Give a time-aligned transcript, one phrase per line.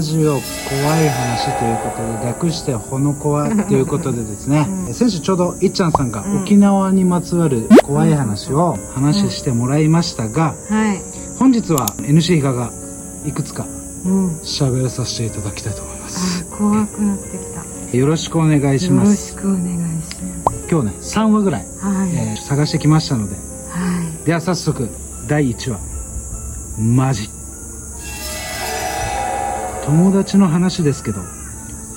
[0.00, 11.02] ラジオ怖い話ということで略してほのこわということでですね、うん、先週ちょうどいっちゃんさんが沖縄にまつわる怖い話を話してもらいましたが、うんはい、
[11.38, 12.72] 本日は NC 比嘉が
[13.26, 13.66] いくつか
[14.42, 17.96] 喋らさせていただきたいと思います、うん、怖くなってきた。
[17.98, 19.34] よろしくお願いします。
[19.34, 20.68] よろしくお願いします。
[20.70, 22.14] 今日ね3話ぐらい、はい。
[22.14, 23.40] えー、探してきましたので、は
[24.22, 24.88] い、では早速
[25.28, 25.78] 第1話。
[26.78, 27.39] マジ
[29.86, 31.20] 友達の話ですけど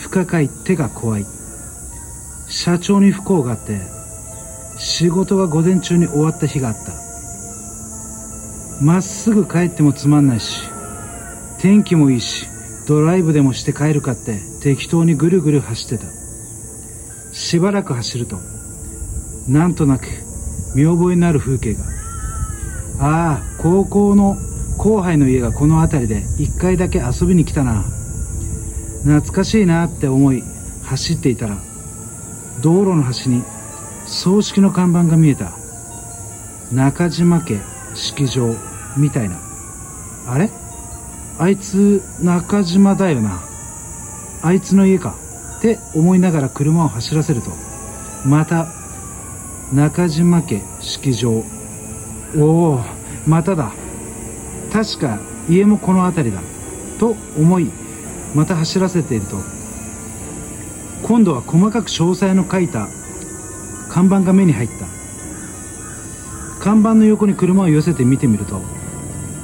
[0.00, 1.26] 不可解手が怖い。
[2.48, 3.80] 社長に不幸があって
[4.78, 6.92] 仕事が午前中に終わった日があった。
[8.84, 10.62] まっすぐ帰ってもつまんないし
[11.58, 12.46] 天気もいいし
[12.86, 16.10] ドライブでもして帰るかって適当にぐるぐる走ってた。
[17.34, 18.38] しばらく走ると
[19.48, 20.06] なんとなく
[20.74, 21.84] 見覚えのある風景が。
[23.00, 24.36] ああ高校の
[24.78, 27.84] 後輩の家がこの辺りで一回だけ遊びに来たな。
[29.02, 30.42] 懐かしいなって思い
[30.84, 31.56] 走っていたら
[32.62, 33.42] 道路の端に
[34.06, 35.52] 葬式の看板が見えた。
[36.72, 37.58] 中島家
[37.94, 38.54] 式場
[38.96, 39.36] みたいな。
[40.26, 40.50] あれ？
[41.38, 43.40] あいつ中島だよな。
[44.42, 45.14] あいつの家か。
[45.58, 47.50] って思いながら車を走らせると
[48.24, 48.68] また
[49.72, 51.42] 中島家式場。
[52.36, 52.80] おお
[53.26, 53.72] まただ。
[54.72, 56.42] 確か家もこの辺りだ。
[56.98, 57.70] と思い
[58.34, 59.36] また走らせていると。
[61.02, 62.88] 今度は細かく詳細の書いた。
[63.88, 64.86] 看板が目に入った。
[66.60, 68.60] 看板の横に車を寄せて見てみると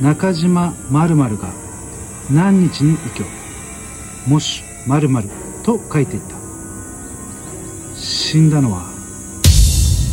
[0.00, 1.48] 中島〇〇が
[2.30, 3.24] 何日に異居
[4.26, 5.28] もし〇〇
[5.64, 6.36] と書いていった。
[7.96, 8.82] 死んだのは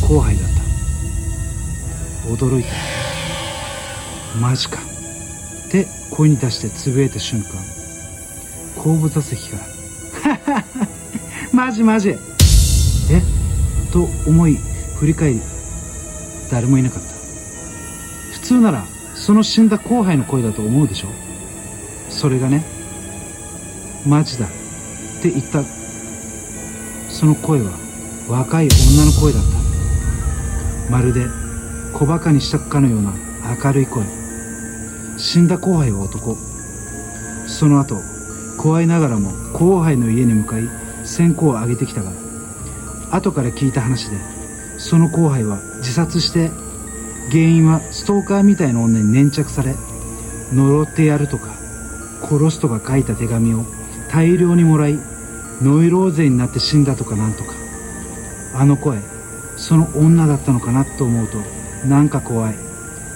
[0.06, 2.44] 後輩だった。
[2.44, 2.68] 驚いた。
[4.40, 4.97] マジか。
[5.68, 7.50] って声に出してつぶやいた瞬間
[8.82, 9.58] 後部座席か
[10.46, 10.64] ら
[11.52, 12.16] 「マジマジえ？
[13.92, 14.58] と思い
[14.98, 15.40] 振り返り
[16.50, 17.08] 誰もいなかった。
[18.32, 18.84] 普通なら
[19.14, 21.08] その死んだ後輩の声だと思うでしょ
[22.08, 22.64] それがね
[24.06, 24.48] マジだっ
[25.20, 25.62] て言った。
[27.10, 27.72] その声は
[28.28, 30.92] 若い女の声だった。
[30.92, 31.26] まるで
[31.92, 33.12] 小馬鹿にしたかのような
[33.62, 34.04] 明るい声。
[35.18, 36.36] 死んだ後輩は男。
[37.46, 37.96] その後
[38.56, 40.68] 怖いながらも後輩の家に向かい
[41.04, 42.12] 線香を上げてきたが
[43.10, 44.16] 後から聞いた話で
[44.78, 46.50] その後輩は自殺して
[47.30, 49.74] 原因はストーカーみたいな女に粘着され
[50.52, 51.54] 呪ってやるとか
[52.22, 53.64] 殺すとか書いた手紙を
[54.10, 54.98] 大量にもらい
[55.62, 57.54] ノイローゼになって死んだとかなんとか。
[58.54, 58.98] あの声
[59.56, 61.38] その女だったのかなと思うと
[61.86, 62.54] なんか怖い。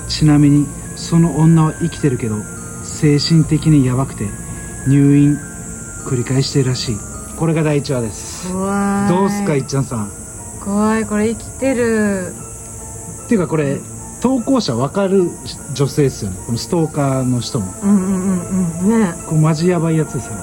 [0.08, 0.66] ちなみに
[1.02, 2.36] その女は生きてるけど
[2.84, 4.28] 精神的にヤバくて
[4.86, 5.36] 入院
[6.06, 6.96] 繰り返してるらしい。
[7.36, 8.52] これが第1話です。
[8.52, 9.08] 怖い。
[9.08, 10.10] どうすかいっちゃんさん。
[10.64, 12.32] 怖いこれ生きてる。
[13.24, 13.80] っていうかこれ
[14.20, 15.28] 投稿者分かる
[15.74, 16.38] 女性ですよね。
[16.46, 17.74] このストーカーの人も。
[17.82, 19.00] うんうんうんうん。
[19.00, 19.14] ね。
[19.26, 20.42] これマジヤバいやつですよね。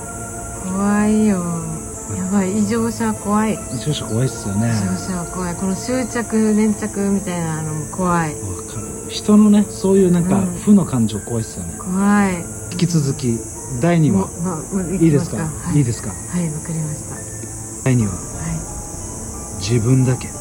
[0.65, 1.37] 怖いよ。
[2.17, 2.57] やばい。
[2.57, 3.57] 異常者怖い。
[3.73, 4.71] 異常者怖いっすよね。
[4.73, 5.55] 異常者怖い。
[5.55, 8.35] この執着粘着みたいなのも怖い
[9.09, 12.45] 人のねそういうなんか負の感情怖いっすよね、怖い。
[12.71, 13.37] 引き続き
[13.81, 16.09] 第2話、まあ、いいですか、はい、いいですか？
[16.09, 17.15] はいわかりました。
[17.83, 18.17] 第2話、は
[19.57, 20.31] い、自分だけ、う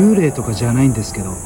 [0.00, 1.36] ん、幽霊とかじゃないんですけど、うん、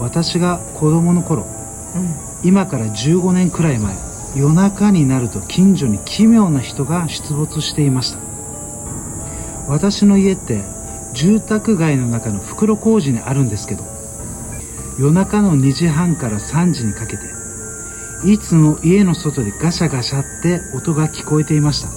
[0.00, 3.94] 私が子供の頃、うん、今から15年くらい前
[4.36, 8.18] 夜中になると近所に奇妙な人が出没していました。
[9.68, 10.62] 私の家って
[11.14, 13.84] 住宅街の中の袋小路にあるんですけど
[14.98, 17.22] 夜中の2時半から3時にかけて
[18.24, 21.88] いつも家の外でガシャガシャって音が聞こえていました。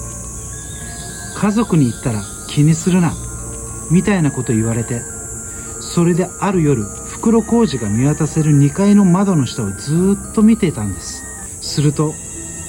[1.40, 3.14] 家族に言ったら気にするな
[3.90, 5.00] みたいなこと言われて
[5.80, 11.22] それである夜袋小路が見渡せる2階の窓の下をずっと見ていたんです。
[11.60, 12.12] すると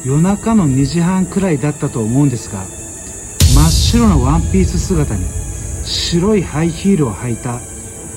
[0.05, 2.63] 夜中の2時半くらいだったと思うんですが
[3.55, 5.38] 真っ白なワンピース姿に
[5.89, 7.59] 白いハイヒールを履いた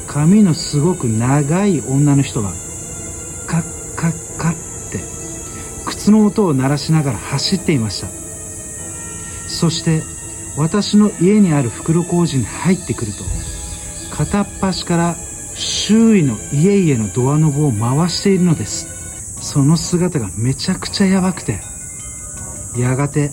[0.06, 2.50] 髪のすごく長い女の人が
[3.46, 4.54] カッカッカッっ
[4.92, 5.00] て
[5.86, 8.08] 靴の音を鳴らしながら走っていました。
[9.48, 10.02] そして
[10.56, 13.24] 私の家にある袋小路に入ってくると
[14.14, 15.16] 片っ端から
[15.54, 18.86] 周囲の家々のドアノブを回しているのです。
[19.40, 21.60] その姿がめちゃくちゃヤバくて
[22.76, 23.30] やがて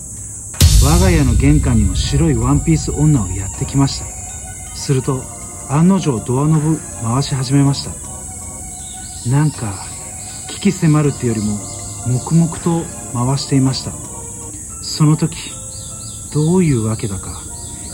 [0.83, 4.18] 我が家の玄関にも白いワンピース女をやってきました。
[4.89, 5.21] すると
[5.69, 9.29] 案の定ドアノブ回し始めました。
[9.29, 9.85] なんか
[10.49, 11.59] 危機迫るってよりも
[12.07, 12.81] 黙々と
[13.13, 13.91] 回していました。
[14.81, 15.37] その時
[16.33, 17.39] どういうわけだか。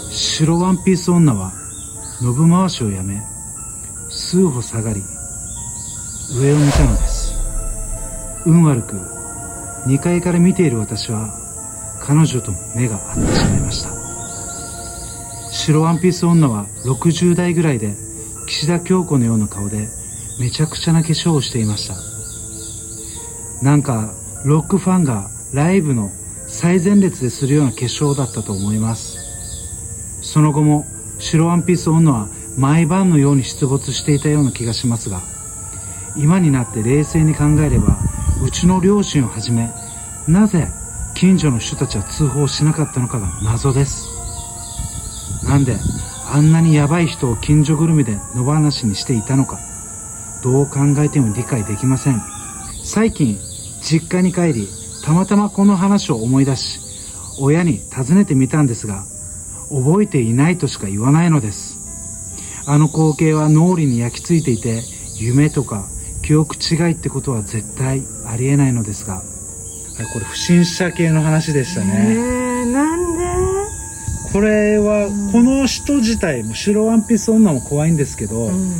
[0.09, 1.51] 白ワンピース女は
[2.21, 3.21] 信回しをやめ
[4.09, 5.03] 数歩下がり
[6.39, 7.33] 上を見たのです。
[8.45, 8.95] 運悪く
[9.87, 11.27] 2階から見ている私は
[11.99, 13.94] 彼女と目が合ってしまいました。
[15.55, 17.95] 白ワンピース女は60代ぐらいで
[18.45, 19.87] 岸田京子のような顔で
[20.37, 21.95] めちゃくちゃな化粧をしていました。
[23.63, 24.13] なんか
[24.43, 26.09] ロックファンがライブの
[26.47, 30.21] 最前列でするような化粧だったと思います。
[30.21, 30.85] その後も
[31.19, 32.27] 白ワンピース女は
[32.57, 35.21] 毎晩のように出没していたような気がしますが
[36.17, 38.01] 今になって冷静に考えれば
[38.41, 39.69] うちの両親をはじめ
[40.27, 40.67] なぜ
[41.15, 44.14] 近所の人たちは通報しなかったのかが謎です。
[45.45, 45.77] なんで
[46.27, 49.59] あんなにヤバい人を近所ぐるみで野放しにしていたのか。
[50.43, 52.21] どう考えても理解できません。
[52.83, 53.37] 最近
[53.81, 54.67] 実家に帰り
[55.03, 56.79] たまたまこの話を思い出し
[57.39, 59.03] 親に尋ねてみたんですが
[59.69, 61.75] 覚えていないとしか言わないのです。
[62.67, 64.83] あの光景は脳裏に焼き付いていて
[65.19, 65.85] 夢とか
[66.23, 69.21] 記憶違いってことは絶対ありえないのですが。
[70.13, 73.04] これ不審者系の話でしたえねー、
[74.35, 78.73] これはこの人自体も白ワンピース女も怖いんですけど、うん。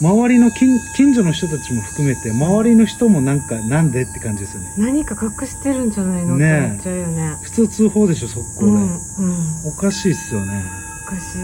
[0.00, 4.72] 周りの近近所の人たちも含めて周りの人もなんかなんでって感じですよね。
[4.78, 7.36] 何か隠してるんじゃないのって思っちゃうよね。
[7.42, 9.68] 普通通報でしょ速攻で、うんうん。
[9.68, 10.64] おかしいっすよね。
[11.06, 11.38] おかしい。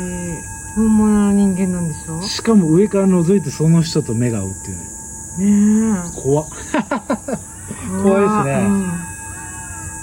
[0.76, 2.22] 本物の人間なんでしょ？
[2.22, 5.92] しかも上から覗いてその人と目が合うっていうね。
[5.92, 6.22] ねえ。
[6.22, 6.48] 怖っ。
[6.48, 8.66] 怖いですね。
[8.70, 8.90] うん。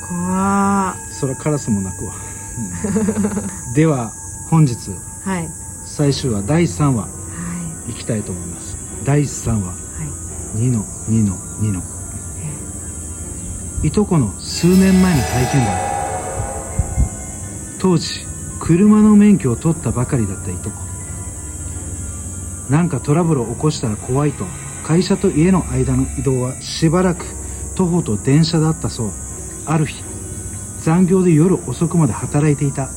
[0.08, 2.27] 怖それはカラスも鳴くわ、うん
[3.76, 4.12] では
[4.50, 4.92] 本日
[5.24, 5.50] はい。
[5.86, 7.08] 最終話第3話は
[7.88, 7.92] い。
[7.92, 8.76] いきたいと思います。
[9.04, 9.68] 第3話。
[9.68, 9.74] は
[10.56, 10.60] い。
[10.60, 11.82] 2の2の2の。
[13.84, 15.78] いとこの数年前の体験談。
[17.80, 18.26] 当時
[18.60, 20.82] 車の免許を取ったばかりだったいとこ。
[22.70, 24.46] なんかトラブルを起こしたら怖いと
[24.84, 27.26] 会社と家の間の移動はしばらく
[27.76, 29.12] 徒歩と電車だったそう。
[29.66, 30.07] ある日
[30.88, 32.88] 残業で夜遅くまで働いていた。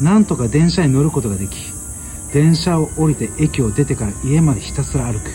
[0.00, 1.52] なんとか電車に乗ることができ
[2.34, 5.30] 電車を降りて駅を出てから家までひたすら歩く。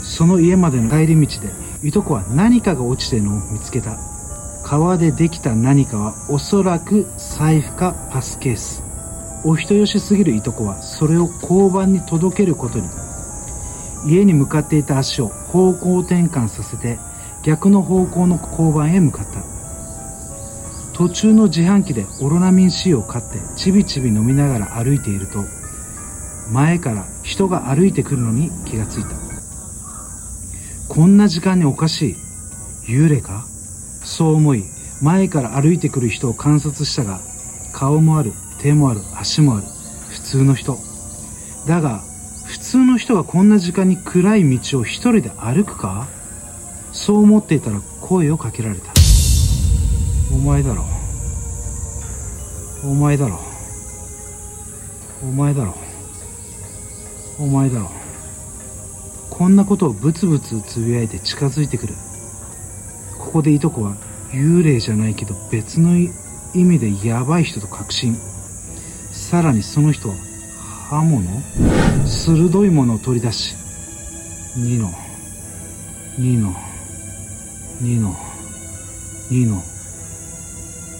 [0.00, 1.50] その家までの帰り道で
[1.82, 3.98] いとこは何かが落ちてるのを見つけた。
[4.62, 8.84] 革でできた何かはおそらく財布かパスケース。
[9.44, 12.88] お人よしすぎるいとこはそれを交番に届けることに。
[14.06, 17.00] 家に向かっていた足を方向転換させて
[17.42, 19.55] 逆の方向の交番へ向かった。
[20.96, 25.44] 途中の自販機でオロナミン C を買ってちびちび飲みながら歩いていると
[26.50, 29.10] 前から人が歩いてくるのに気がついた。
[30.88, 32.16] こんな時間におかしい。
[32.88, 33.44] 幽霊か？
[34.04, 34.64] そう思い
[35.02, 37.20] 前から歩いてくる人を観察したが
[37.74, 38.32] 顔もある
[38.62, 39.66] 手もある足もある。
[40.08, 40.78] 普通の人。
[41.68, 42.00] だが
[42.46, 46.06] 普通の人がこんな時間に暗い道を一人で歩くか？
[46.92, 48.95] そう思っていたら声をかけられた。
[50.32, 50.84] お前だろ。
[52.84, 53.40] お前だろ。
[55.22, 55.74] お前だろ。
[57.38, 57.90] お前だろ。
[59.30, 61.94] こんなことをブツブツつぶやいて近づいてくる。
[63.18, 63.96] ここでいとこは
[64.32, 66.10] 幽霊じゃないけど別の意
[66.54, 68.16] 味でヤバい人と確信。
[69.12, 70.14] さらにその人は
[70.90, 71.26] 刃物？
[72.06, 73.54] 鋭いものを取り出し。
[74.56, 74.90] ニノ。
[76.18, 76.54] ニノ。
[77.80, 78.16] ニノ。
[79.30, 79.62] ニノ。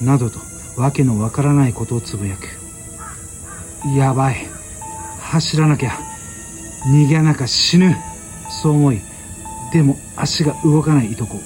[0.02, 0.40] などと
[0.76, 2.48] わけのわからないことをつぶやく。
[3.96, 4.46] やばい。
[5.20, 5.98] 走らなきゃ。
[6.92, 7.96] 逃げなきゃ死ぬ。
[8.62, 9.00] そう思い
[9.72, 11.40] でも足が動かないいとこ。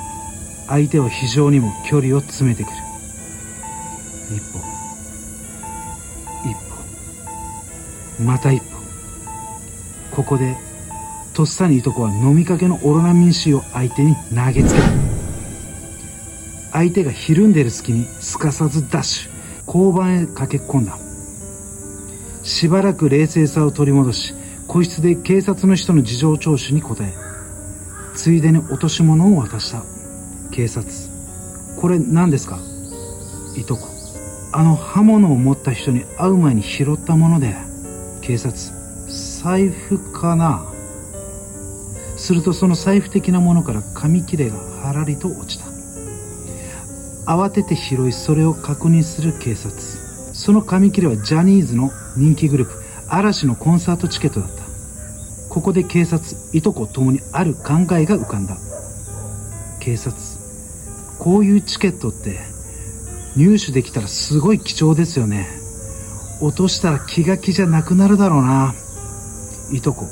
[0.68, 2.76] 相手は非常にも距離を詰めてくる。
[4.36, 4.58] 一歩。
[6.48, 6.54] 一
[8.18, 8.24] 歩。
[8.24, 8.80] また一歩。
[10.10, 10.56] ここで
[11.34, 15.09] とっさにいとこは飲みかけのオロナミン C を相手に投げつけた
[16.72, 19.40] 相手がひるんでいる隙にすかさずダッシュ。
[19.66, 20.98] 交番へ駆け込んだ。
[22.42, 24.34] しばらく冷静さを取り戻し
[24.66, 27.12] 個室で警察の人の事情聴取に答え
[28.16, 29.84] ついでに落とし物を渡した。
[30.50, 30.92] 警察
[31.76, 32.58] これ何ですか？
[33.56, 33.86] いとこ
[34.52, 37.54] あの刃物を持った人に会う前に拾ったもので
[38.22, 38.56] 警察
[39.08, 40.66] 財布かな？
[42.16, 45.69] するとその財布的なものから紙切れがはらりと落ちた。
[47.30, 49.70] 慌てて拾いそれを確認する警察。
[50.34, 52.74] その紙切れはジャニーズの人気グループ
[53.08, 54.64] 嵐のコンサートチケットだった。
[55.48, 58.56] ここで警察いとこともにある考えが浮かんだ。
[59.78, 60.20] 警察
[61.20, 62.40] こういうチケットって
[63.36, 65.46] 入手できたらすごい貴重ですよね。
[66.40, 68.74] 落としたら気が気じゃなくなるだろうな。
[69.70, 70.06] いとこ。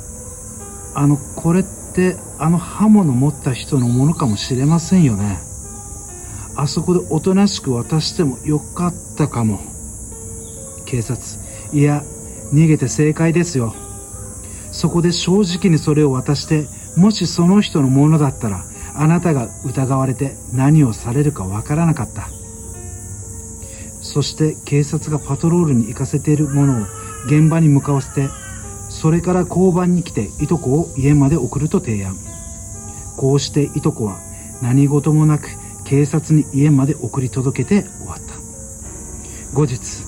[0.95, 1.65] あのこれっ
[1.97, 5.48] てあの刃物持った人のものかもしれませんよね。
[6.61, 9.61] あそこでおとなしく渡してもよかったかも。
[10.87, 11.23] 警察
[11.73, 12.03] いや
[12.53, 13.73] 逃げて正解ですよ。
[14.73, 18.65] そこで正直にそれを渡してもしその人のものだったら
[18.97, 22.29] あなたが疑われて何をされるかわからなかった。
[24.03, 26.87] そして警察がパトロールに行かせているものを
[27.27, 28.29] 現場に向かわせて
[28.89, 32.17] それから交番に来ていとこを家まで送ると提案。
[33.17, 34.19] こうしていとこは
[34.61, 35.51] 何事もなく
[35.89, 38.35] 警察に家まで送り届けて終わった。
[39.55, 40.05] 後日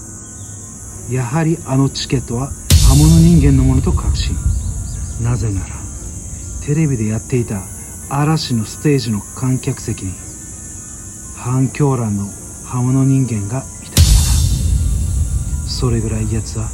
[1.10, 4.36] やはりあのチケットは刃物人間のものと確信。
[5.24, 5.66] なぜなら
[6.66, 7.62] テレビでやっていた
[8.10, 10.12] 嵐のステージの観客席に
[11.36, 12.26] 反響欄の
[12.66, 13.64] 刃物人間がいたからだ。
[15.66, 16.68] それぐらい奴は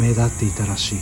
[0.00, 0.98] 目立っていたらしい。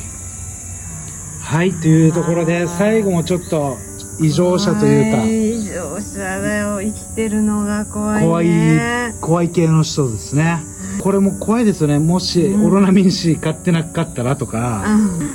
[1.40, 3.78] はいというところで最後もちょっと
[4.20, 5.24] 異常者というか。
[5.26, 6.80] 異常者だよ。
[6.80, 8.28] 生きてるのが怖いね。
[8.28, 10.62] 怖い怖い系の人ですね。
[11.00, 11.98] これも怖いですよね。
[11.98, 14.84] もしオロナミン C 買ってなかったらとか、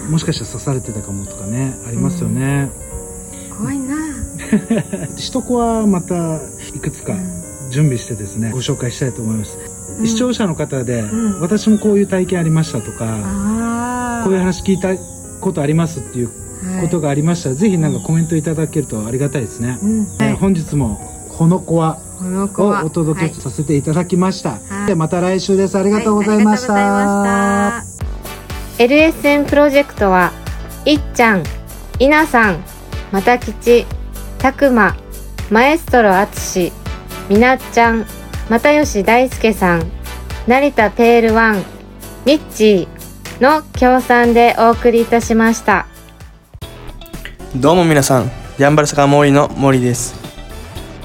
[0.10, 2.70] もしかしたら刺されてたかもとかねありますよね、
[3.58, 3.96] 怖いな。
[5.18, 6.40] 一コはまた
[6.76, 7.14] いくつか
[7.70, 9.58] 準備してですねご紹介したいと思います、
[10.04, 11.40] 視聴者の方で、ん。
[11.40, 14.96] 私もこういう体験ありましたとか、こういう話聞いた
[15.40, 16.30] ことありますっていう
[16.82, 17.50] ことがありました。
[17.50, 20.02] ら、ぜひなんかコメントいただけるとありがたいですね、うん。
[20.22, 20.96] えー本日も
[21.30, 24.88] ほのこの子をはお届けさせていただきました、い。
[24.88, 25.78] でまた来週です。
[25.78, 28.02] ありがとうございました、はいありがとうございました。
[28.84, 30.32] LSN プロジェクトは、
[30.86, 31.44] いっちゃん、
[32.00, 32.64] いなさん、
[33.12, 33.86] またきち、
[34.40, 34.96] たくま、
[35.50, 36.72] マエストロあつし、
[37.30, 38.06] みなっちゃん、
[38.50, 39.92] またよし大輔さん、
[40.48, 41.64] 成田ペールワン、
[42.26, 45.91] ミッチーの協賛でお送りいたしました。
[47.58, 50.16] どうも皆さん、ヤンバル坂モーリーのモーリーです。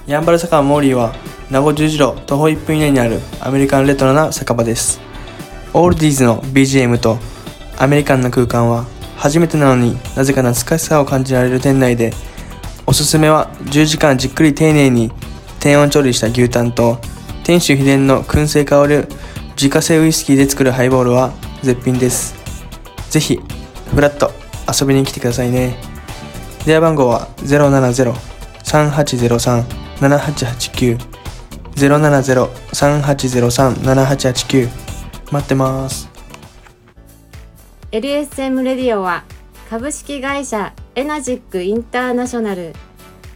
[0.07, 1.13] ヤンバル坂モーリーは、
[1.51, 5.01] 名護十字路徒歩1分以内にあるアメリカンレトロな酒場です。
[5.75, 7.19] オールディーズの BGM と
[7.79, 8.87] アメリカンな空間は、
[9.17, 12.13] 初めてなのになぜか懐かしさを感じられる店内で、
[12.87, 15.11] おすすめは10時間じっくり丁寧に
[15.59, 16.99] 低温調理した牛タンと、
[17.43, 19.09] 店主秘伝の燻製香る
[19.57, 22.37] 自家製ウイスキーで作るハイボールは絶品です。
[23.11, 23.41] ぜひ、
[23.93, 24.31] フラッと
[24.73, 25.96] 遊びに来てくださいね。
[26.67, 27.29] 電話番号は
[28.65, 30.99] 070-3803-7889
[31.77, 34.69] 070-3803-7889
[35.31, 36.11] 待ってます。
[37.93, 39.23] LSM レディオは
[39.71, 42.75] 株式会社エナジックインターナショナル。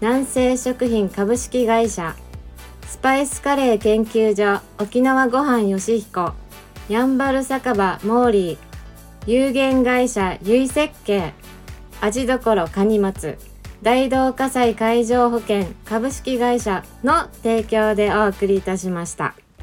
[0.00, 2.16] 南西食品株式会社。
[2.88, 6.32] スパイスカレー研究所沖縄ごはんよしひこ。
[6.88, 8.58] やんばる酒場モーリー。
[9.26, 11.34] 有限会社ゆい設計
[12.00, 13.36] 味どころかに松
[13.82, 19.34] 大同火災海上保険株式会社の提供でお送りいたしました。